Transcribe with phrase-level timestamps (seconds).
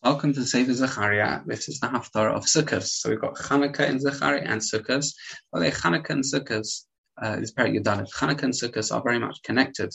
[0.00, 1.40] Welcome to Sefer Zechariah.
[1.44, 2.84] This is the Haftarah of Sukkot.
[2.84, 5.04] So we've got Hanukkah in Zechariah and Sukkot.
[5.52, 6.66] Well, Hanukkah and Sukkot
[7.20, 8.08] uh, is very Yudalit.
[8.14, 9.92] Hanukkah and Sukkot are very much connected.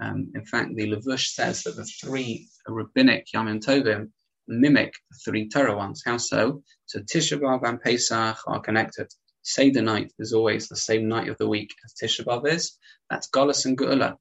[0.00, 4.10] Um, in fact, the Levush says that the three rabbinic Yom Tovim
[4.48, 6.02] mimic the three Torah ones.
[6.04, 6.62] How so?
[6.86, 9.06] So Tisha B'Av and Pesach are connected.
[9.42, 12.76] Seder night is always the same night of the week as Tisha B'Av is.
[13.08, 14.16] That's Golas and Geula.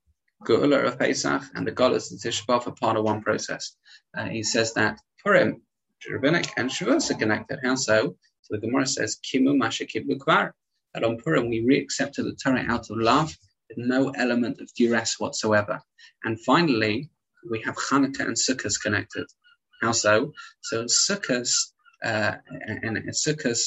[0.46, 3.76] Geula of Pesach and the Golas of Tisha B'Av are part of one process.
[4.16, 5.62] Uh, he says that Purim,
[6.10, 7.60] rabbinic and Shavuos are connected.
[7.64, 8.18] How so?
[8.42, 10.52] So the Gemara says, Kimu Masha Kiblu Kvar.
[10.94, 13.36] That on Purim we re-accepted the Torah out of love
[13.70, 15.82] with no element of duress whatsoever.
[16.26, 17.10] And finally,
[17.50, 19.26] we have Hanukkah and Sukkot connected.
[19.82, 20.34] How so?
[20.62, 21.50] So Sukkot
[22.04, 23.60] uh, and, and Sukkot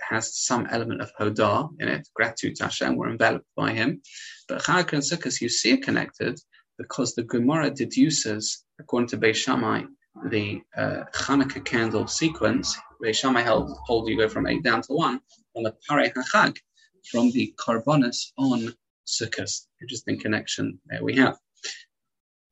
[0.00, 4.00] has some element of Hodah in it, gratitude to Hashem, we're enveloped by Him.
[4.48, 6.40] But Hanukkah and Sukkot you see are connected
[6.78, 9.82] because the Gemara deduces, according to Beis Shammai,
[10.30, 14.92] the uh, Hanukkah candle sequence, where Shammai held, hold you go from eight down to
[14.92, 15.20] one,
[15.54, 16.58] on the Parei HaChag,
[17.10, 18.74] from the Karbonis on
[19.06, 19.66] Sukkot.
[19.80, 21.38] Interesting connection there we have.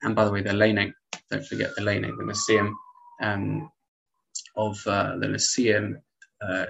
[0.03, 0.93] And by the way, the leining,
[1.31, 2.73] don't forget the leining, the Nesiim
[3.23, 3.71] um,
[4.57, 5.95] of uh, the Nesiim
[6.43, 6.67] uh,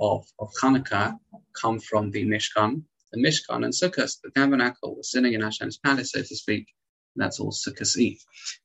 [0.00, 1.16] of, of Hanukkah
[1.60, 6.12] come from the Mishkan, the Mishkan and Sukkot, the tabernacle, the sitting in Hashem's palace,
[6.12, 6.66] so to speak.
[7.16, 8.16] That's all Sukkot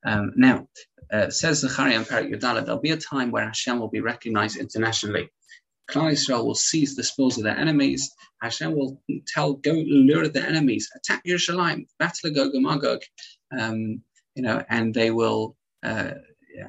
[0.06, 0.68] um, Now,
[1.12, 4.58] uh, says Zechariah and Parak Yudala, there'll be a time where Hashem will be recognized
[4.58, 5.30] internationally.
[5.90, 8.12] Klal Israel will seize the spoils of their enemies.
[8.42, 13.02] Hashem will tell, go lure the enemies, attack Yerushalayim, battle Gog and Magog,
[13.58, 14.02] um,
[14.34, 16.12] you know, and they will, uh,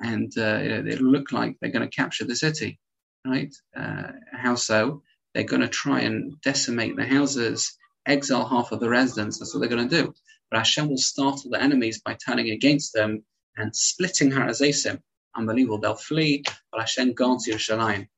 [0.03, 2.79] and uh, it'll look like they're going to capture the city,
[3.27, 3.55] right?
[3.75, 5.03] Uh, how so?
[5.35, 9.39] They're going to try and decimate the houses, exile half of the residents.
[9.39, 10.15] That's what they're going to do.
[10.51, 13.25] But Hashem will startle the enemies by turning against them
[13.57, 15.01] and splitting Har HaZeisim.
[15.37, 15.79] Unbelievable.
[15.79, 18.09] They'll flee, but Hashem guards Yerushalayim.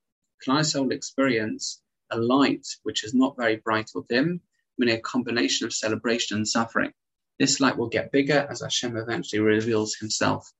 [0.45, 4.41] Knesset will experience a light which is not very bright or dim,
[4.77, 6.93] meaning a combination of celebration and suffering.
[7.39, 10.51] This light will get bigger as Hashem eventually reveals himself.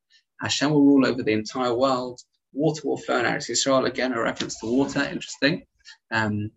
[0.41, 2.21] Hashem will rule over the entire world.
[2.53, 3.85] Water will flow in Eretz Yisrael.
[3.85, 5.01] Again, a reference to water.
[5.03, 5.63] Interesting.
[6.11, 6.51] Um,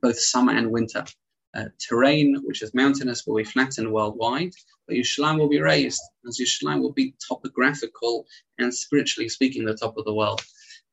[0.00, 1.04] both summer and winter.
[1.54, 4.52] Uh, terrain, which is mountainous, will be flattened worldwide,
[4.86, 8.26] but Yerushalayim will be raised, as Yerushalayim will be topographical
[8.58, 10.42] and spiritually speaking, the top of the world.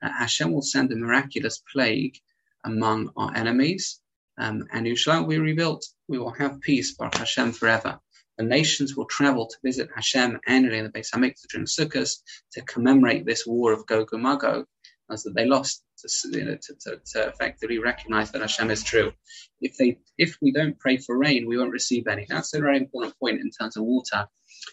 [0.03, 2.17] Uh, Hashem will send a miraculous plague
[2.63, 3.99] among our enemies,
[4.37, 5.85] um, and Yerushalayim will be rebuilt.
[6.07, 7.99] We will have peace, Baruch Hashem, forever.
[8.37, 12.09] The nations will travel to visit Hashem annually in the Beis Hamikdash during Sukkot
[12.53, 14.65] to commemorate this war of Gog and Magog
[15.11, 18.83] as that they lost to, you know, to, to, to, effectively recognize that Hashem is
[18.83, 19.13] true.
[19.59, 22.25] If they, if we don't pray for rain, we won't receive any.
[22.27, 24.27] That's a very important point in terms of water.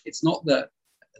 [0.05, 0.69] It's not that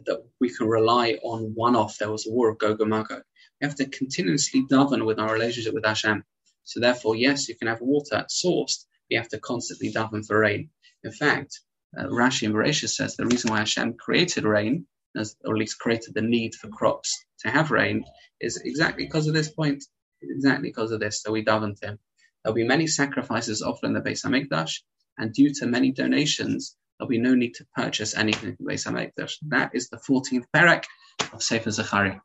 [0.05, 1.97] that we can rely on one-off.
[1.97, 3.23] There was a war of Gog and Magog.
[3.59, 6.23] We have to continuously daven with our relationship with Hashem.
[6.63, 8.85] So therefore, yes, you can have water sourced.
[9.09, 10.69] We have to constantly daven for rain.
[11.03, 11.59] In fact,
[11.97, 16.13] uh, Rashi and Bereshit says the reason why Hashem created rain or at least created
[16.13, 18.03] the need for crops to have rain,
[18.41, 19.83] is exactly because of this point,
[20.21, 21.21] exactly because of this.
[21.21, 21.99] So we daven to him.
[22.43, 24.81] There'll be many sacrifices offered in the Beis Hamikdash,
[25.17, 28.87] and due to many donations, there'll be no need to purchase anything in the Beis
[28.87, 29.33] Hamikdash.
[29.47, 30.85] That is the 14th parak
[31.33, 32.19] of Sefer Zechariah.